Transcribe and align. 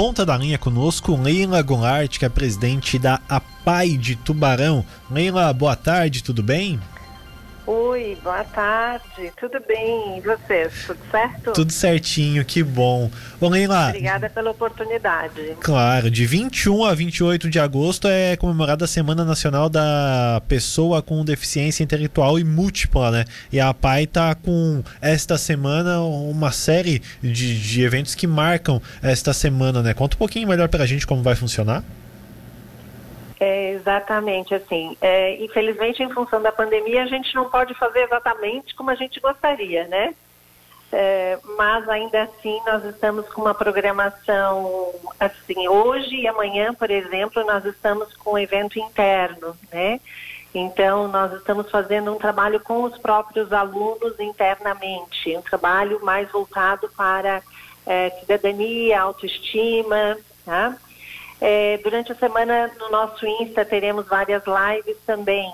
ponta 0.00 0.24
da 0.24 0.34
linha 0.34 0.56
conosco 0.56 1.14
Leila 1.14 1.60
Goulart, 1.60 2.18
que 2.18 2.24
é 2.24 2.28
presidente 2.30 2.98
da 2.98 3.20
APAI 3.28 3.98
de 3.98 4.16
Tubarão. 4.16 4.82
Leila, 5.10 5.52
boa 5.52 5.76
tarde, 5.76 6.22
tudo 6.22 6.42
bem? 6.42 6.80
Oi, 7.66 8.16
boa 8.22 8.42
tarde. 8.42 9.32
Tudo 9.38 9.60
bem? 9.66 10.18
E 10.18 10.20
vocês? 10.22 10.72
Tudo 10.86 10.98
certo? 11.10 11.52
Tudo 11.52 11.72
certinho, 11.72 12.44
que 12.44 12.62
bom. 12.62 13.10
Ô, 13.40 13.48
Leila. 13.48 13.88
Obrigada 13.88 14.30
pela 14.30 14.50
oportunidade. 14.50 15.56
Claro, 15.60 16.10
de 16.10 16.24
21 16.24 16.84
a 16.84 16.94
28 16.94 17.50
de 17.50 17.58
agosto 17.60 18.08
é 18.08 18.36
comemorada 18.36 18.86
a 18.86 18.88
Semana 18.88 19.24
Nacional 19.24 19.68
da 19.68 20.42
Pessoa 20.48 21.02
com 21.02 21.24
Deficiência 21.24 21.84
Intelectual 21.84 22.38
e 22.38 22.44
Múltipla, 22.44 23.10
né? 23.10 23.24
E 23.52 23.60
a 23.60 23.72
PAI 23.74 24.06
tá 24.06 24.34
com 24.34 24.82
esta 25.00 25.36
semana 25.36 26.00
uma 26.00 26.52
série 26.52 27.02
de, 27.22 27.60
de 27.60 27.82
eventos 27.82 28.14
que 28.14 28.26
marcam 28.26 28.80
esta 29.02 29.32
semana, 29.32 29.82
né? 29.82 29.92
Conta 29.92 30.16
um 30.16 30.18
pouquinho 30.18 30.48
melhor 30.48 30.68
pra 30.68 30.86
gente 30.86 31.06
como 31.06 31.22
vai 31.22 31.36
funcionar. 31.36 31.84
É, 33.40 33.70
exatamente, 33.70 34.54
assim, 34.54 34.94
é, 35.00 35.42
infelizmente 35.42 36.02
em 36.02 36.12
função 36.12 36.42
da 36.42 36.52
pandemia 36.52 37.02
a 37.02 37.06
gente 37.06 37.34
não 37.34 37.48
pode 37.48 37.72
fazer 37.72 38.00
exatamente 38.00 38.74
como 38.74 38.90
a 38.90 38.94
gente 38.94 39.18
gostaria, 39.18 39.88
né? 39.88 40.14
É, 40.92 41.38
mas 41.56 41.88
ainda 41.88 42.24
assim 42.24 42.60
nós 42.66 42.84
estamos 42.84 43.26
com 43.32 43.40
uma 43.40 43.54
programação 43.54 44.92
assim, 45.18 45.66
hoje 45.68 46.16
e 46.16 46.28
amanhã, 46.28 46.74
por 46.74 46.90
exemplo, 46.90 47.42
nós 47.46 47.64
estamos 47.64 48.14
com 48.16 48.32
um 48.32 48.38
evento 48.38 48.78
interno, 48.78 49.56
né? 49.72 50.00
Então 50.54 51.08
nós 51.08 51.32
estamos 51.32 51.70
fazendo 51.70 52.12
um 52.12 52.18
trabalho 52.18 52.60
com 52.60 52.82
os 52.82 52.98
próprios 52.98 53.50
alunos 53.54 54.20
internamente, 54.20 55.34
um 55.34 55.42
trabalho 55.42 56.04
mais 56.04 56.30
voltado 56.30 56.90
para 56.94 57.40
é, 57.86 58.10
cidadania, 58.20 59.00
autoestima, 59.00 60.18
tá? 60.44 60.76
É, 61.40 61.78
durante 61.78 62.12
a 62.12 62.14
semana 62.14 62.70
no 62.78 62.90
nosso 62.90 63.26
Insta 63.26 63.64
teremos 63.64 64.06
várias 64.06 64.42
lives 64.46 64.96
também, 65.06 65.52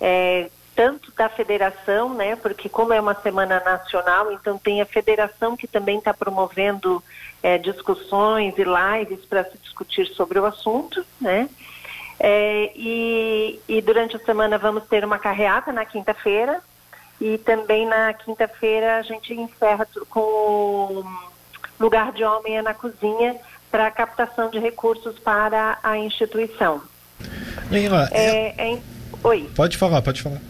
é, 0.00 0.50
tanto 0.74 1.12
da 1.12 1.28
federação, 1.28 2.12
né? 2.14 2.34
Porque 2.34 2.68
como 2.68 2.92
é 2.92 3.00
uma 3.00 3.14
semana 3.14 3.62
nacional, 3.64 4.32
então 4.32 4.58
tem 4.58 4.80
a 4.80 4.86
federação 4.86 5.56
que 5.56 5.68
também 5.68 5.98
está 5.98 6.12
promovendo 6.12 7.02
é, 7.42 7.58
discussões 7.58 8.54
e 8.58 8.64
lives 8.64 9.24
para 9.26 9.44
se 9.44 9.56
discutir 9.58 10.08
sobre 10.08 10.38
o 10.38 10.46
assunto, 10.46 11.06
né? 11.20 11.48
É, 12.18 12.72
e, 12.74 13.60
e 13.68 13.80
durante 13.82 14.16
a 14.16 14.20
semana 14.20 14.58
vamos 14.58 14.84
ter 14.84 15.04
uma 15.04 15.18
carreata 15.18 15.72
na 15.72 15.84
quinta-feira 15.84 16.60
e 17.20 17.38
também 17.38 17.86
na 17.86 18.12
quinta-feira 18.12 18.98
a 18.98 19.02
gente 19.02 19.32
encerra 19.32 19.86
com 20.08 20.20
o 20.20 21.04
lugar 21.78 22.12
de 22.12 22.24
homem 22.24 22.56
é 22.56 22.62
na 22.62 22.74
cozinha 22.74 23.36
para 23.74 23.88
a 23.88 23.90
captação 23.90 24.50
de 24.50 24.60
recursos 24.60 25.18
para 25.18 25.78
a 25.82 25.98
instituição. 25.98 26.80
Leila, 27.72 28.08
é, 28.12 28.54
é... 28.56 28.74
é 28.74 28.78
Oi. 29.24 29.50
Pode 29.52 29.76
falar, 29.76 30.00
pode 30.00 30.22
falar. 30.22 30.40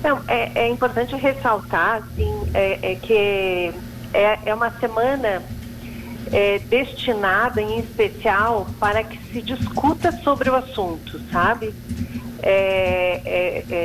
Então, 0.00 0.22
é, 0.26 0.52
é 0.54 0.68
importante 0.70 1.14
ressaltar 1.14 1.96
assim, 1.96 2.32
é, 2.54 2.92
é 2.92 2.94
que 2.94 3.74
é, 4.14 4.54
uma 4.54 4.70
semana 4.70 5.42
destinada 6.70 7.60
em 7.60 7.80
especial 7.80 8.66
para 8.80 9.04
que 9.04 9.18
se 9.30 9.42
discuta 9.42 10.12
sobre 10.22 10.48
o 10.48 10.54
assunto, 10.54 11.20
sabe? 11.30 11.74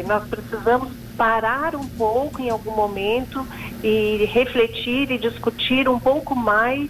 Nós 0.07 0.25
precisamos 0.29 0.93
parar 1.17 1.75
um 1.75 1.85
pouco 1.85 2.41
em 2.41 2.49
algum 2.49 2.71
momento 2.71 3.45
e 3.83 4.29
refletir 4.31 5.11
e 5.11 5.17
discutir 5.17 5.89
um 5.89 5.99
pouco 5.99 6.33
mais 6.33 6.89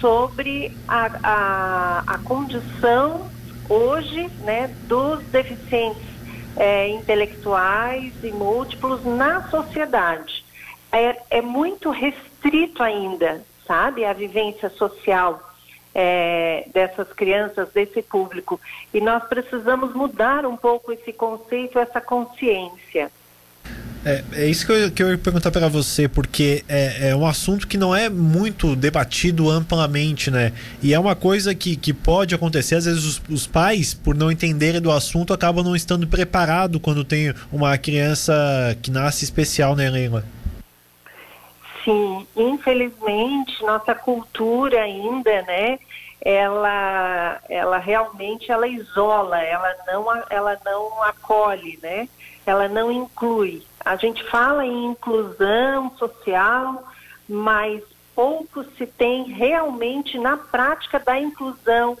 sobre 0.00 0.76
a, 0.88 1.10
a, 1.22 2.02
a 2.06 2.18
condição 2.18 3.30
hoje 3.68 4.28
né, 4.40 4.74
dos 4.82 5.22
deficientes 5.26 6.02
é, 6.56 6.88
intelectuais 6.88 8.12
e 8.22 8.32
múltiplos 8.32 9.04
na 9.04 9.48
sociedade. 9.48 10.44
É, 10.90 11.16
é, 11.30 11.40
muito 11.40 11.90
restrito 11.90 12.82
ainda, 12.82 13.44
sabe, 13.66 14.04
a 14.04 14.12
vivência 14.12 14.68
social 14.70 15.40
é, 15.94 16.66
dessas 16.72 17.12
crianças, 17.12 17.68
desse 17.72 18.02
público. 18.02 18.60
E 18.92 19.00
nós 19.00 19.22
precisamos 19.24 19.94
mudar 19.94 20.44
um 20.44 20.56
pouco 20.56 20.92
esse 20.92 21.12
conceito, 21.12 21.78
essa 21.78 22.00
consciência. 22.00 23.10
É, 24.04 24.24
é 24.32 24.46
isso 24.46 24.64
que 24.64 24.72
eu, 24.72 24.90
que 24.90 25.02
eu 25.02 25.10
ia 25.10 25.18
perguntar 25.18 25.50
para 25.50 25.68
você, 25.68 26.08
porque 26.08 26.64
é, 26.68 27.10
é, 27.10 27.16
um 27.16 27.26
assunto 27.26 27.68
que 27.68 27.76
não 27.76 27.94
é 27.94 28.08
muito 28.08 28.74
debatido 28.74 29.50
amplamente, 29.50 30.30
né? 30.30 30.52
E 30.82 30.94
é 30.94 30.98
uma 30.98 31.14
coisa 31.14 31.54
que, 31.54 31.76
que 31.76 31.92
pode 31.92 32.34
acontecer, 32.34 32.76
às 32.76 32.86
vezes 32.86 33.04
os, 33.04 33.22
os 33.28 33.46
pais, 33.46 33.92
por 33.92 34.14
não 34.14 34.30
entenderem 34.30 34.80
do 34.80 34.90
assunto, 34.90 35.34
acabam 35.34 35.62
não 35.62 35.76
estando 35.76 36.06
preparados 36.06 36.80
quando 36.80 37.04
tem 37.04 37.34
uma 37.52 37.76
criança 37.76 38.32
que 38.80 38.90
nasce 38.90 39.24
especial, 39.24 39.76
né, 39.76 39.90
Leila? 39.90 40.24
Sim, 41.84 42.26
infelizmente, 42.36 43.62
nossa 43.62 43.94
cultura 43.94 44.80
ainda, 44.80 45.42
né? 45.42 45.78
Ela, 46.22 47.38
ela 47.48 47.78
realmente 47.78 48.50
ela 48.50 48.66
isola, 48.66 49.42
ela 49.42 49.74
não, 49.86 50.06
ela 50.30 50.58
não 50.64 51.02
acolhe, 51.02 51.78
né? 51.82 52.08
Ela 52.46 52.68
não 52.68 52.90
inclui. 52.90 53.62
A 53.84 53.96
gente 53.96 54.22
fala 54.24 54.64
em 54.64 54.86
inclusão 54.86 55.90
social, 55.96 56.84
mas 57.28 57.82
pouco 58.14 58.64
se 58.76 58.86
tem 58.86 59.24
realmente 59.24 60.18
na 60.18 60.36
prática 60.36 60.98
da 60.98 61.18
inclusão 61.18 61.96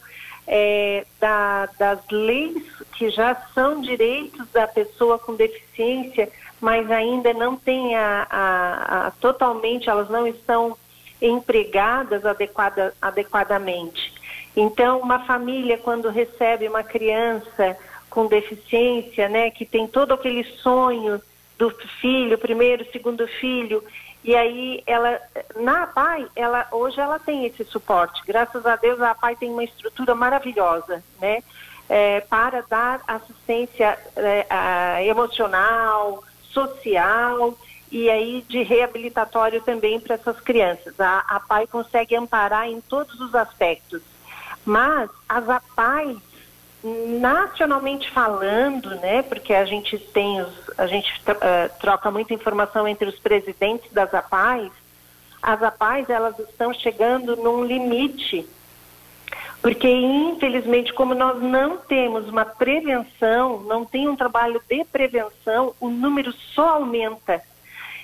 é, 0.46 1.06
da, 1.18 1.66
das 1.78 2.00
leis 2.10 2.62
que 2.92 3.08
já 3.08 3.34
são 3.54 3.80
direitos 3.80 4.46
da 4.52 4.66
pessoa 4.66 5.18
com 5.18 5.34
deficiência, 5.34 6.28
mas 6.60 6.90
ainda 6.90 7.32
não 7.32 7.56
tem 7.56 7.96
a, 7.96 8.26
a, 8.28 9.06
a 9.06 9.10
totalmente, 9.12 9.88
elas 9.88 10.10
não 10.10 10.26
estão 10.26 10.76
empregadas 11.22 12.26
adequada, 12.26 12.94
adequadamente. 13.00 14.12
Então, 14.56 14.98
uma 15.00 15.20
família, 15.20 15.78
quando 15.78 16.08
recebe 16.08 16.68
uma 16.68 16.82
criança 16.82 17.76
com 18.08 18.26
deficiência, 18.26 19.28
né, 19.28 19.50
que 19.50 19.64
tem 19.64 19.86
todo 19.86 20.12
aquele 20.12 20.44
sonho 20.44 21.22
do 21.60 21.70
filho, 22.00 22.38
primeiro, 22.38 22.90
segundo 22.90 23.28
filho, 23.28 23.84
e 24.24 24.34
aí 24.34 24.82
ela, 24.86 25.20
na 25.56 25.82
APAI, 25.82 26.26
ela, 26.34 26.66
hoje 26.72 26.98
ela 26.98 27.18
tem 27.18 27.44
esse 27.44 27.64
suporte. 27.64 28.22
Graças 28.26 28.64
a 28.64 28.76
Deus 28.76 29.00
a 29.00 29.10
APAI 29.10 29.36
tem 29.36 29.50
uma 29.50 29.64
estrutura 29.64 30.14
maravilhosa, 30.14 31.02
né? 31.20 31.42
É, 31.88 32.20
para 32.20 32.62
dar 32.62 33.00
assistência 33.06 33.98
é, 34.16 34.46
a, 34.48 35.02
emocional, 35.02 36.22
social 36.50 37.58
e 37.90 38.08
aí 38.08 38.44
de 38.48 38.62
reabilitatório 38.62 39.60
também 39.60 39.98
para 39.98 40.14
essas 40.14 40.40
crianças. 40.40 40.98
A, 41.00 41.24
a 41.28 41.40
PAI 41.40 41.66
consegue 41.66 42.14
amparar 42.14 42.68
em 42.68 42.80
todos 42.80 43.18
os 43.20 43.34
aspectos. 43.34 44.02
Mas 44.64 45.10
as 45.28 45.48
APAIs 45.48 46.18
nacionalmente 46.82 48.10
falando, 48.10 48.90
né, 48.96 49.22
porque 49.22 49.52
a 49.52 49.64
gente 49.64 49.98
tem 49.98 50.40
os, 50.40 50.78
a 50.78 50.86
gente 50.86 51.12
uh, 51.28 51.78
troca 51.78 52.10
muita 52.10 52.32
informação 52.32 52.88
entre 52.88 53.08
os 53.08 53.18
presidentes 53.18 53.92
das 53.92 54.12
APAIs, 54.14 54.72
as 55.42 55.62
APAIs 55.62 56.08
elas 56.08 56.38
estão 56.38 56.72
chegando 56.72 57.36
num 57.36 57.64
limite, 57.64 58.46
porque 59.60 59.88
infelizmente 59.88 60.92
como 60.94 61.14
nós 61.14 61.40
não 61.42 61.76
temos 61.76 62.28
uma 62.28 62.46
prevenção, 62.46 63.60
não 63.60 63.84
tem 63.84 64.08
um 64.08 64.16
trabalho 64.16 64.62
de 64.68 64.84
prevenção, 64.84 65.74
o 65.80 65.88
número 65.88 66.32
só 66.54 66.76
aumenta. 66.76 67.42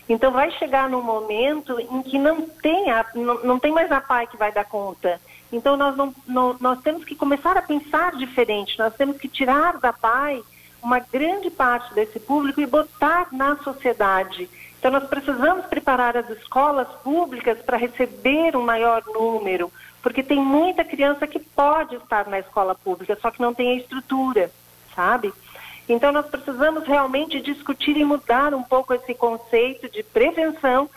Então 0.08 0.30
vai 0.30 0.50
chegar 0.52 0.88
num 0.88 1.02
momento 1.02 1.80
em 1.80 2.02
que 2.02 2.18
não 2.18 2.42
tem, 2.42 2.90
a, 2.90 3.04
não, 3.14 3.42
não 3.42 3.58
tem 3.58 3.72
mais 3.72 3.90
a 3.90 4.00
PAI 4.00 4.26
que 4.26 4.36
vai 4.36 4.52
dar 4.52 4.64
conta. 4.64 5.20
Então 5.52 5.76
nós, 5.76 5.96
não, 5.96 6.14
não, 6.26 6.56
nós 6.60 6.80
temos 6.80 7.04
que 7.04 7.14
começar 7.14 7.56
a 7.56 7.62
pensar 7.62 8.16
diferente, 8.16 8.78
nós 8.78 8.94
temos 8.94 9.16
que 9.16 9.28
tirar 9.28 9.78
da 9.78 9.92
PAI 9.92 10.42
uma 10.82 10.98
grande 10.98 11.50
parte 11.50 11.94
desse 11.94 12.18
público 12.18 12.60
e 12.60 12.66
botar 12.66 13.28
na 13.32 13.56
sociedade. 13.58 14.48
Então 14.78 14.90
nós 14.90 15.08
precisamos 15.08 15.66
preparar 15.66 16.16
as 16.16 16.28
escolas 16.30 16.88
públicas 17.02 17.58
para 17.58 17.76
receber 17.76 18.56
um 18.56 18.62
maior 18.62 19.02
número, 19.06 19.72
porque 20.02 20.22
tem 20.22 20.38
muita 20.38 20.84
criança 20.84 21.26
que 21.26 21.38
pode 21.38 21.96
estar 21.96 22.28
na 22.28 22.38
escola 22.38 22.74
pública, 22.74 23.18
só 23.20 23.30
que 23.30 23.40
não 23.40 23.54
tem 23.54 23.70
a 23.70 23.80
estrutura, 23.80 24.50
sabe? 24.94 25.32
Então, 25.88 26.10
nós 26.10 26.26
precisamos 26.26 26.84
realmente 26.84 27.40
discutir 27.40 27.96
e 27.96 28.04
mudar 28.04 28.52
um 28.54 28.62
pouco 28.62 28.92
esse 28.92 29.14
conceito 29.14 29.88
de 29.88 30.02
prevenção 30.02 30.90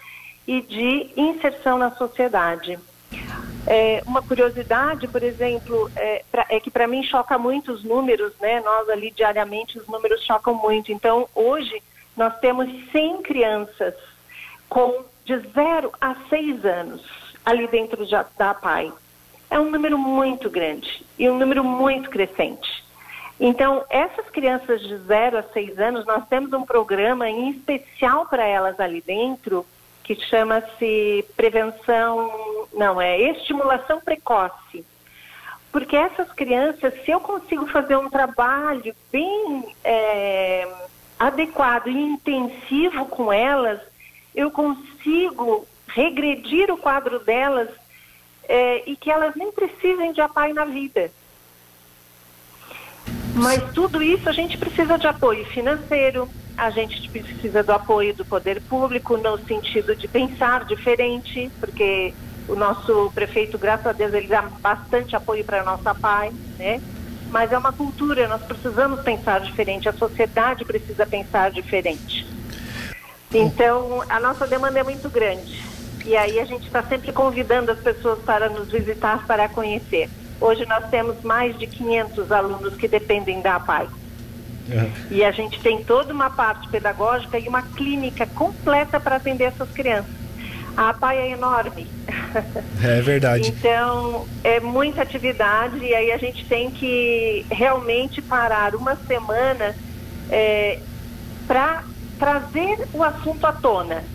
e 0.47 0.61
de 0.61 1.11
inserção 1.15 1.77
na 1.77 1.91
sociedade. 1.91 2.79
É, 3.71 4.01
uma 4.07 4.23
curiosidade, 4.23 5.07
por 5.07 5.21
exemplo, 5.21 5.91
é, 5.95 6.23
pra, 6.31 6.43
é 6.49 6.59
que 6.59 6.71
para 6.71 6.87
mim 6.87 7.03
choca 7.03 7.37
muito 7.37 7.71
os 7.71 7.83
números, 7.83 8.33
né? 8.41 8.59
Nós 8.61 8.89
ali 8.89 9.11
diariamente 9.11 9.77
os 9.77 9.87
números 9.87 10.23
chocam 10.23 10.55
muito. 10.55 10.91
Então, 10.91 11.29
hoje 11.35 11.79
nós 12.17 12.35
temos 12.39 12.67
100 12.91 13.21
crianças 13.21 13.93
com 14.67 15.05
de 15.23 15.37
0 15.37 15.91
a 16.01 16.15
6 16.29 16.65
anos 16.65 17.03
ali 17.45 17.67
dentro 17.67 18.03
de, 18.03 18.15
da 18.35 18.55
PAI. 18.55 18.91
é 19.51 19.59
um 19.59 19.69
número 19.69 19.99
muito 19.99 20.49
grande 20.49 21.05
e 21.19 21.29
um 21.29 21.37
número 21.37 21.63
muito 21.63 22.09
crescente. 22.09 22.83
Então, 23.39 23.85
essas 23.87 24.27
crianças 24.31 24.81
de 24.81 24.97
0 24.97 25.37
a 25.37 25.43
6 25.43 25.77
anos, 25.77 26.05
nós 26.07 26.27
temos 26.27 26.51
um 26.53 26.65
programa 26.65 27.29
em 27.29 27.51
especial 27.51 28.25
para 28.25 28.45
elas 28.45 28.79
ali 28.79 28.99
dentro, 29.01 29.63
que 30.03 30.15
chama-se 30.25 31.23
prevenção, 31.37 32.48
não, 32.73 33.01
é 33.01 33.19
estimulação 33.19 33.99
precoce. 33.99 34.85
Porque 35.71 35.95
essas 35.95 36.31
crianças, 36.31 36.93
se 37.03 37.11
eu 37.11 37.19
consigo 37.19 37.67
fazer 37.67 37.95
um 37.95 38.09
trabalho 38.09 38.95
bem 39.11 39.75
é, 39.83 40.67
adequado 41.19 41.87
e 41.87 41.97
intensivo 41.97 43.05
com 43.05 43.31
elas, 43.31 43.79
eu 44.33 44.49
consigo 44.49 45.67
regredir 45.87 46.71
o 46.71 46.77
quadro 46.77 47.19
delas 47.19 47.69
é, 48.47 48.83
e 48.89 48.95
que 48.95 49.11
elas 49.11 49.35
nem 49.35 49.51
precisem 49.51 50.11
de 50.11 50.21
apoio 50.21 50.53
na 50.55 50.65
vida. 50.65 51.11
Mas 53.35 53.71
tudo 53.73 54.01
isso 54.01 54.27
a 54.27 54.31
gente 54.31 54.57
precisa 54.57 54.97
de 54.97 55.07
apoio 55.07 55.45
financeiro, 55.45 56.27
a 56.57 56.69
gente 56.71 57.09
precisa 57.09 57.63
do 57.63 57.71
apoio 57.71 58.13
do 58.13 58.25
poder 58.25 58.61
público 58.63 59.15
no 59.17 59.37
sentido 59.45 59.95
de 59.95 60.07
pensar 60.07 60.65
diferente, 60.65 61.49
porque 61.59 62.13
o 62.49 62.55
nosso 62.55 63.11
prefeito, 63.13 63.57
graças 63.57 63.85
a 63.85 63.91
Deus, 63.91 64.13
ele 64.13 64.27
dá 64.27 64.41
bastante 64.41 65.15
apoio 65.15 65.45
para 65.45 65.61
a 65.61 65.63
nossa 65.63 65.93
PAI, 65.93 66.31
né? 66.57 66.81
Mas 67.29 67.51
é 67.51 67.57
uma 67.57 67.71
cultura, 67.71 68.27
nós 68.27 68.41
precisamos 68.41 69.01
pensar 69.01 69.39
diferente, 69.41 69.87
a 69.87 69.93
sociedade 69.93 70.65
precisa 70.65 71.05
pensar 71.05 71.51
diferente. 71.51 72.25
Então, 73.31 74.03
a 74.09 74.19
nossa 74.19 74.47
demanda 74.47 74.79
é 74.79 74.83
muito 74.83 75.07
grande. 75.09 75.63
E 76.03 76.17
aí 76.17 76.39
a 76.39 76.45
gente 76.45 76.65
está 76.65 76.81
sempre 76.81 77.11
convidando 77.11 77.71
as 77.71 77.79
pessoas 77.79 78.17
para 78.19 78.49
nos 78.49 78.69
visitar, 78.71 79.27
para 79.27 79.47
conhecer. 79.47 80.09
Hoje 80.41 80.65
nós 80.65 80.89
temos 80.89 81.21
mais 81.21 81.57
de 81.59 81.67
500 81.67 82.31
alunos 82.31 82.75
que 82.75 82.87
dependem 82.87 83.41
da 83.41 83.57
APAI. 83.57 83.87
Uhum. 84.69 84.91
E 85.11 85.23
a 85.23 85.31
gente 85.31 85.59
tem 85.59 85.83
toda 85.83 86.11
uma 86.11 86.31
parte 86.31 86.67
pedagógica 86.69 87.37
e 87.37 87.47
uma 87.47 87.61
clínica 87.61 88.25
completa 88.25 88.99
para 88.99 89.17
atender 89.17 89.45
essas 89.45 89.69
crianças. 89.69 90.18
A 90.79 90.91
APAI 90.91 91.17
é 91.17 91.31
enorme. 91.31 91.85
É 92.81 93.01
verdade. 93.01 93.49
então, 93.49 94.25
é 94.45 94.61
muita 94.61 95.01
atividade 95.01 95.77
e 95.83 95.93
aí 95.93 96.09
a 96.09 96.17
gente 96.17 96.45
tem 96.45 96.71
que 96.71 97.45
realmente 97.51 98.21
parar 98.21 98.73
uma 98.75 98.95
semana 98.95 99.75
é, 100.29 100.79
para 101.45 101.83
trazer 102.17 102.87
o 102.93 103.03
assunto 103.03 103.45
à 103.45 103.51
tona. 103.51 104.05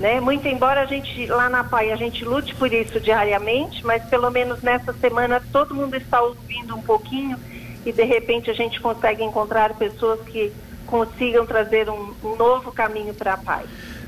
Né? 0.00 0.18
Muito 0.18 0.48
embora 0.48 0.80
a 0.80 0.86
gente 0.86 1.26
lá 1.26 1.50
na 1.50 1.62
PAI 1.62 1.92
a 1.92 1.96
gente 1.96 2.24
lute 2.24 2.54
por 2.54 2.72
isso 2.72 2.98
diariamente, 2.98 3.84
mas 3.84 4.02
pelo 4.04 4.30
menos 4.30 4.62
nessa 4.62 4.94
semana 4.94 5.42
todo 5.52 5.74
mundo 5.74 5.96
está 5.96 6.22
ouvindo 6.22 6.74
um 6.74 6.82
pouquinho 6.82 7.38
e 7.84 7.92
de 7.92 8.04
repente 8.04 8.50
a 8.50 8.54
gente 8.54 8.80
consegue 8.80 9.22
encontrar 9.22 9.74
pessoas 9.74 10.20
que 10.20 10.50
consigam 10.86 11.44
trazer 11.44 11.90
um, 11.90 12.14
um 12.24 12.36
novo 12.36 12.72
caminho 12.72 13.12
para 13.12 13.34
a 13.34 13.36
PAI. 13.36 13.66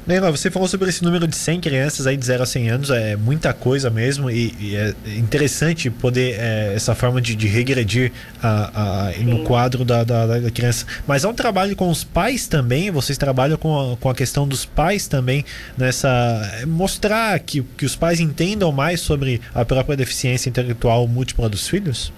Neila, 0.09 0.31
você 0.31 0.51
falou 0.51 0.67
sobre 0.67 0.89
esse 0.89 1.05
número 1.05 1.27
de 1.27 1.37
100 1.37 1.61
crianças 1.61 2.07
aí 2.07 2.17
de 2.17 2.25
0 2.25 2.43
a 2.43 2.47
100 2.47 2.71
anos, 2.71 2.89
é 2.89 3.15
muita 3.15 3.53
coisa 3.53 3.91
mesmo 3.91 4.31
e, 4.31 4.55
e 4.59 4.75
é 4.75 4.95
interessante 5.19 5.91
poder 5.91 6.35
é, 6.41 6.73
essa 6.75 6.95
forma 6.95 7.21
de, 7.21 7.37
de 7.37 7.47
regredir 7.47 8.11
a, 8.43 9.09
a, 9.11 9.13
no 9.19 9.45
quadro 9.45 9.85
da, 9.85 10.05
da, 10.05 10.39
da, 10.39 10.51
criança. 10.51 10.87
Mas 11.07 11.27
há 11.27 11.29
um 11.29 11.35
trabalho 11.35 11.77
com 11.77 11.91
os 11.91 12.05
pais 12.05 12.47
também, 12.47 12.91
vocês 12.91 13.19
trabalham 13.19 13.59
com 13.59 13.93
a, 13.93 13.99
com 13.99 14.09
a 14.09 14.15
questão 14.15 14.49
dos 14.49 14.65
pais 14.65 15.07
também, 15.07 15.45
nessa 15.77 16.09
é, 16.55 16.65
mostrar 16.65 17.39
que, 17.41 17.61
que 17.77 17.85
os 17.85 17.95
pais 17.95 18.19
entendam 18.19 18.73
mais 18.73 19.03
sobre 19.03 19.43
a 19.55 19.63
própria 19.63 19.95
deficiência 19.95 20.49
intelectual 20.49 21.07
múltipla 21.07 21.51
dos 21.51 21.69
filhos? 21.69 22.11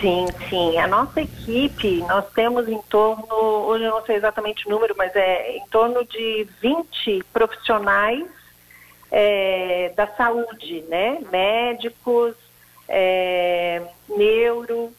Sim, 0.00 0.26
sim. 0.48 0.78
A 0.78 0.86
nossa 0.86 1.20
equipe, 1.20 1.98
nós 2.00 2.24
temos 2.32 2.68
em 2.68 2.80
torno, 2.82 3.34
hoje 3.34 3.84
eu 3.84 3.90
não 3.90 4.04
sei 4.04 4.16
exatamente 4.16 4.66
o 4.66 4.70
número, 4.70 4.94
mas 4.96 5.14
é 5.14 5.56
em 5.56 5.66
torno 5.66 6.04
de 6.04 6.48
20 6.60 7.22
profissionais 7.32 8.26
é, 9.10 9.92
da 9.94 10.06
saúde, 10.06 10.84
né? 10.88 11.18
Médicos, 11.30 12.34
é, 12.88 13.82
neuro, 14.08 14.92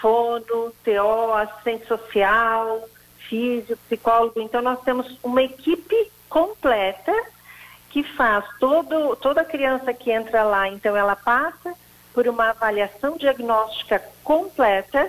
fono, 0.00 0.72
TO, 0.84 1.32
assistente 1.34 1.86
social, 1.86 2.88
físico, 3.28 3.78
psicólogo. 3.86 4.40
Então 4.40 4.60
nós 4.60 4.80
temos 4.82 5.18
uma 5.22 5.42
equipe 5.42 6.10
completa 6.28 7.12
que 7.90 8.02
faz 8.02 8.44
todo, 8.58 9.16
toda 9.16 9.44
criança 9.44 9.94
que 9.94 10.10
entra 10.10 10.42
lá, 10.42 10.68
então 10.68 10.96
ela 10.96 11.16
passa 11.16 11.74
por 12.18 12.26
uma 12.26 12.50
avaliação 12.50 13.16
diagnóstica 13.16 14.02
completa 14.24 15.08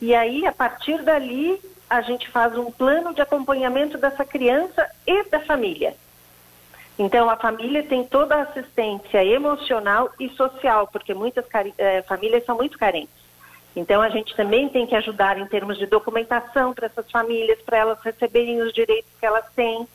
e 0.00 0.14
aí, 0.14 0.46
a 0.46 0.52
partir 0.52 1.02
dali, 1.02 1.60
a 1.86 2.00
gente 2.00 2.30
faz 2.30 2.56
um 2.56 2.70
plano 2.70 3.12
de 3.12 3.20
acompanhamento 3.20 3.98
dessa 3.98 4.24
criança 4.24 4.88
e 5.06 5.22
da 5.24 5.40
família. 5.40 5.94
Então, 6.98 7.28
a 7.28 7.36
família 7.36 7.82
tem 7.82 8.06
toda 8.06 8.36
a 8.36 8.42
assistência 8.44 9.22
emocional 9.22 10.08
e 10.18 10.30
social, 10.30 10.86
porque 10.86 11.12
muitas 11.12 11.44
eh, 11.76 12.00
famílias 12.08 12.42
são 12.46 12.56
muito 12.56 12.78
carentes. 12.78 13.20
Então, 13.76 14.00
a 14.00 14.08
gente 14.08 14.34
também 14.34 14.66
tem 14.70 14.86
que 14.86 14.96
ajudar 14.96 15.36
em 15.36 15.44
termos 15.44 15.76
de 15.76 15.84
documentação 15.84 16.72
para 16.72 16.86
essas 16.86 17.10
famílias, 17.10 17.60
para 17.60 17.76
elas 17.76 18.00
receberem 18.00 18.62
os 18.62 18.72
direitos 18.72 19.10
que 19.20 19.26
elas 19.26 19.44
têm. 19.54 19.86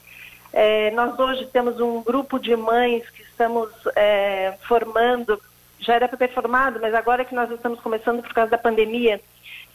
Eh, 0.53 0.91
nós 0.91 1.17
hoje 1.17 1.47
temos 1.47 1.79
um 1.79 2.03
grupo 2.03 2.37
de 2.37 2.55
mães 2.55 3.09
que 3.09 3.23
estamos 3.23 3.71
eh, 3.95 4.53
formando 4.67 5.41
já 5.79 5.93
era 5.95 6.07
para 6.07 6.17
ter 6.17 6.33
formado, 6.33 6.79
mas 6.81 6.93
agora 6.93 7.25
que 7.25 7.35
nós 7.35 7.49
estamos 7.51 7.79
começando 7.79 8.21
por 8.21 8.33
causa 8.33 8.51
da 8.51 8.57
pandemia, 8.57 9.21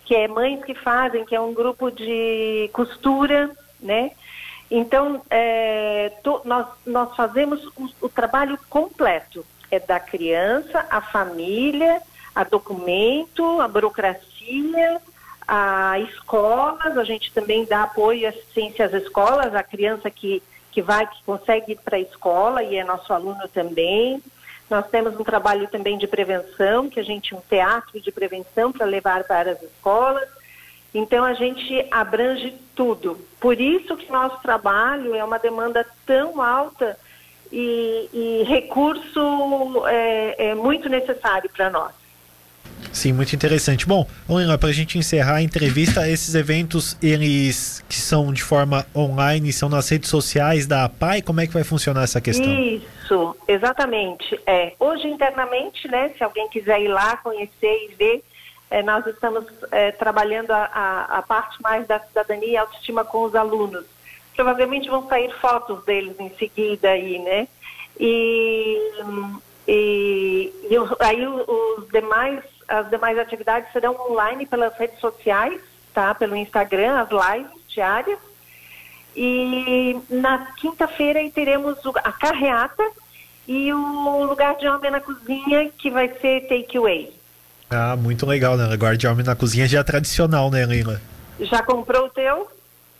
que 0.04 0.14
é 0.14 0.26
Mães 0.26 0.64
que 0.64 0.74
Fazem, 0.74 1.24
que 1.24 1.34
é 1.34 1.40
um 1.40 1.54
grupo 1.54 1.90
de 1.90 2.68
costura, 2.72 3.50
né? 3.78 4.10
Então, 4.70 5.22
é, 5.28 6.12
to, 6.22 6.40
nós, 6.44 6.66
nós 6.86 7.14
fazemos 7.16 7.64
o, 7.76 7.90
o, 8.02 8.08
trabalho 8.08 8.58
completo. 8.68 9.44
É 9.70 9.78
da 9.78 10.00
criança, 10.00 10.86
a 10.90 11.00
família, 11.00 12.00
a 12.34 12.44
documento, 12.44 13.60
a 13.60 13.68
burocracia, 13.68 15.00
a 15.46 15.98
escolas, 16.00 16.96
a 16.96 17.04
gente 17.04 17.32
também 17.32 17.64
dá 17.64 17.84
apoio 17.84 18.20
e 18.20 18.26
assistência 18.26 18.86
às 18.86 18.92
escolas, 18.92 19.54
a 19.54 19.62
criança 19.62 20.10
que, 20.10 20.42
que 20.70 20.82
vai, 20.82 21.06
que 21.06 21.22
consegue 21.24 21.72
ir 21.72 21.78
para 21.84 21.96
a 21.96 22.00
escola 22.00 22.62
e 22.62 22.76
é 22.76 22.84
nosso 22.84 23.12
aluno 23.12 23.48
também. 23.48 24.22
Nós 24.70 24.86
temos 24.88 25.18
um 25.18 25.24
trabalho 25.24 25.66
também 25.66 25.98
de 25.98 26.06
prevenção, 26.06 26.88
que 26.88 27.00
a 27.00 27.02
gente 27.02 27.34
um 27.34 27.40
teatro 27.40 28.00
de 28.00 28.12
prevenção 28.12 28.70
para 28.70 28.86
levar 28.86 29.24
para 29.24 29.50
as 29.50 29.62
escolas. 29.62 30.28
Então 30.94 31.24
a 31.24 31.34
gente 31.34 31.84
abrange 31.90 32.56
tudo. 32.74 33.18
Por 33.40 33.60
isso 33.60 33.96
que 33.96 34.10
nosso 34.10 34.40
trabalho 34.40 35.14
é 35.14 35.24
uma 35.24 35.40
demanda 35.40 35.84
tão 36.06 36.40
alta 36.40 36.96
e, 37.50 38.08
e 38.12 38.42
recurso 38.44 39.86
é, 39.88 40.50
é 40.50 40.54
muito 40.54 40.88
necessário 40.88 41.50
para 41.50 41.68
nós. 41.68 41.99
Sim, 43.00 43.14
muito 43.14 43.34
interessante. 43.34 43.86
Bom, 43.86 44.06
Lena, 44.28 44.58
para 44.58 44.68
a 44.68 44.72
gente 44.72 44.98
encerrar 44.98 45.36
a 45.36 45.42
entrevista, 45.42 46.06
esses 46.06 46.34
eventos, 46.34 46.98
eles 47.02 47.82
que 47.88 47.94
são 47.94 48.30
de 48.30 48.42
forma 48.42 48.84
online, 48.94 49.54
são 49.54 49.70
nas 49.70 49.88
redes 49.88 50.10
sociais 50.10 50.66
da 50.66 50.84
APAI, 50.84 51.22
como 51.22 51.40
é 51.40 51.46
que 51.46 51.52
vai 51.54 51.64
funcionar 51.64 52.02
essa 52.02 52.20
questão? 52.20 52.52
Isso, 52.52 53.34
exatamente. 53.48 54.38
É, 54.46 54.74
hoje 54.78 55.08
internamente, 55.08 55.88
né, 55.88 56.10
se 56.10 56.22
alguém 56.22 56.46
quiser 56.50 56.78
ir 56.82 56.88
lá 56.88 57.16
conhecer 57.16 57.88
e 57.88 57.94
ver, 57.94 58.22
é, 58.70 58.82
nós 58.82 59.06
estamos 59.06 59.46
é, 59.70 59.92
trabalhando 59.92 60.50
a, 60.50 60.64
a, 60.64 61.18
a, 61.20 61.22
parte 61.22 61.56
mais 61.62 61.86
da 61.86 62.00
cidadania 62.00 62.50
e 62.50 62.56
autoestima 62.58 63.02
com 63.02 63.22
os 63.24 63.34
alunos. 63.34 63.86
Provavelmente 64.36 64.90
vão 64.90 65.08
sair 65.08 65.32
fotos 65.40 65.82
deles 65.86 66.20
em 66.20 66.28
seguida 66.34 66.90
aí, 66.90 67.18
né? 67.18 67.48
E, 67.98 68.78
e, 69.66 70.52
e 70.70 70.76
aí 71.00 71.26
os 71.26 71.88
demais 71.88 72.40
as 72.70 72.88
demais 72.88 73.18
atividades 73.18 73.70
serão 73.72 73.96
online 74.08 74.46
pelas 74.46 74.72
redes 74.78 74.98
sociais, 75.00 75.60
tá? 75.92 76.14
Pelo 76.14 76.36
Instagram, 76.36 77.00
as 77.00 77.08
lives 77.10 77.50
diárias. 77.68 78.18
E 79.14 79.98
na 80.08 80.52
quinta-feira 80.56 81.20
teremos 81.34 81.76
a 81.96 82.12
carreata 82.12 82.84
e 83.46 83.72
o 83.72 84.24
lugar 84.24 84.54
de 84.54 84.68
homem 84.68 84.92
na 84.92 85.00
cozinha, 85.00 85.68
que 85.76 85.90
vai 85.90 86.08
ser 86.20 86.46
takeaway. 86.46 87.12
Ah, 87.68 87.96
muito 87.96 88.24
legal, 88.24 88.56
né? 88.56 88.66
Lugar 88.66 88.96
de 88.96 89.08
homem 89.08 89.26
na 89.26 89.34
cozinha 89.34 89.66
já 89.66 89.80
é 89.80 89.82
tradicional, 89.82 90.48
né, 90.50 90.64
Leila? 90.64 91.02
Já 91.40 91.62
comprou 91.62 92.06
o 92.06 92.10
teu? 92.10 92.48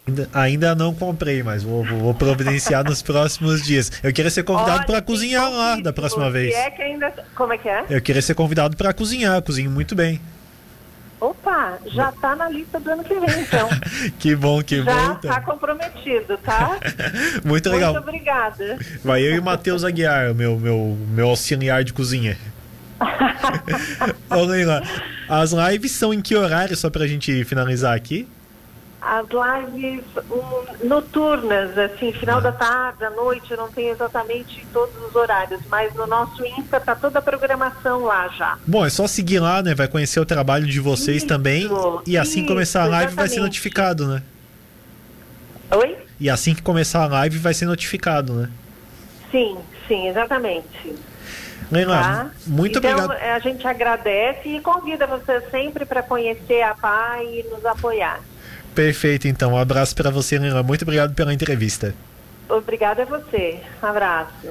Ainda, 0.07 0.28
ainda 0.33 0.75
não 0.75 0.95
comprei, 0.95 1.42
mas 1.42 1.62
vou, 1.62 1.85
vou 1.85 2.14
providenciar 2.14 2.83
nos 2.85 3.02
próximos 3.02 3.62
dias. 3.62 3.92
Eu 4.02 4.12
queria 4.12 4.30
ser 4.30 4.42
convidado 4.42 4.87
para 4.87 5.00
cozinhar 5.02 5.50
lá 5.50 5.76
da 5.76 5.92
próxima 5.92 6.30
vez. 6.30 6.54
É 6.54 6.71
que 6.71 6.83
ainda... 6.83 7.12
Como 7.35 7.52
é 7.52 7.59
que 7.59 7.69
é? 7.69 7.85
Eu 7.88 8.00
queria 8.00 8.23
ser 8.23 8.35
convidado 8.35 8.76
para 8.76 8.92
cozinhar, 8.92 9.40
cozinho 9.42 9.71
muito 9.71 9.95
bem. 9.95 10.21
Opa, 11.21 11.78
já 11.87 12.09
está 12.09 12.35
na 12.35 12.49
lista 12.49 12.80
do 12.80 12.90
ano 12.90 13.04
que 13.04 13.14
vem, 13.14 13.40
então. 13.40 13.69
que 14.19 14.35
bom, 14.35 14.62
que 14.62 14.83
já 14.83 14.85
bom. 14.85 14.90
Já 14.90 15.12
está 15.12 15.28
então. 15.28 15.42
comprometido, 15.42 16.38
tá? 16.38 16.78
muito 17.45 17.69
legal. 17.69 17.92
Muito 17.92 18.09
obrigada. 18.09 18.78
Vai 19.04 19.23
eu 19.23 19.35
e 19.35 19.38
o 19.38 19.42
Matheus 19.42 19.85
Aguiar, 19.85 20.35
meu, 20.35 20.59
meu, 20.59 20.97
meu 21.11 21.28
auxiliar 21.28 21.85
de 21.85 21.92
cozinha. 21.92 22.38
Ô, 24.30 24.45
Leila, 24.45 24.83
as 25.28 25.52
lives 25.52 25.92
são 25.92 26.12
em 26.12 26.23
que 26.23 26.35
horário, 26.35 26.75
só 26.75 26.88
pra 26.88 27.07
gente 27.07 27.45
finalizar 27.45 27.95
aqui? 27.95 28.26
As 29.00 29.26
lives 29.28 30.04
um, 30.30 30.87
noturnas, 30.87 31.76
assim, 31.78 32.12
final 32.12 32.38
ah. 32.38 32.42
da 32.42 32.52
tarde, 32.52 33.04
à 33.04 33.11
noite, 33.11 33.50
eu 33.50 33.57
não 33.57 33.71
tenho 33.71 33.92
exatamente 33.92 34.66
todos 34.73 34.95
os 35.02 35.14
horários, 35.14 35.61
mas 35.71 35.95
no 35.95 36.07
nosso 36.07 36.45
Insta 36.45 36.78
tá 36.78 36.95
toda 36.95 37.19
a 37.19 37.23
programação 37.23 38.04
lá 38.04 38.28
já. 38.28 38.59
Bom, 38.66 38.85
é 38.85 38.90
só 38.90 39.07
seguir 39.07 39.40
lá, 39.40 39.62
né? 39.62 39.75
Vai 39.75 39.88
conhecer 39.88 40.21
o 40.21 40.26
trabalho 40.26 40.66
de 40.66 40.80
vocês 40.80 41.19
isso, 41.19 41.26
também. 41.26 41.69
E 42.07 42.19
assim 42.19 42.40
isso, 42.40 42.49
começar 42.49 42.83
a 42.83 42.87
live 42.87 43.07
exatamente. 43.07 43.16
vai 43.16 43.28
ser 43.28 43.40
notificado, 43.40 44.07
né? 44.07 44.23
Oi? 45.71 45.97
E 46.19 46.28
assim 46.28 46.54
que 46.54 46.62
começar 46.62 47.04
a 47.04 47.07
live 47.07 47.38
vai 47.38 47.54
ser 47.54 47.64
notificado, 47.64 48.35
né? 48.35 48.50
Sim, 49.30 49.57
sim, 49.88 50.09
exatamente. 50.09 50.95
Leila, 51.71 52.02
tá? 52.02 52.30
muito 52.47 52.78
então, 52.78 52.90
obrigado. 52.90 53.12
A 53.12 53.38
gente 53.38 53.66
agradece 53.66 54.49
e 54.49 54.61
convida 54.61 55.07
você 55.07 55.40
sempre 55.50 55.87
para 55.87 56.02
conhecer 56.02 56.62
a 56.62 56.75
PAI 56.75 57.25
e 57.26 57.42
nos 57.45 57.64
apoiar. 57.64 58.21
Perfeito, 58.74 59.28
então. 59.28 59.52
Um 59.52 59.58
abraço 59.58 59.94
para 59.94 60.10
você, 60.10 60.38
Leila. 60.38 60.62
Muito 60.62 60.82
obrigado 60.82 61.14
pela 61.14 61.34
entrevista. 61.34 61.94
Obrigada 62.48 63.02
a 63.02 63.06
você. 63.06 63.60
Um 63.82 63.86
abraço. 63.86 64.46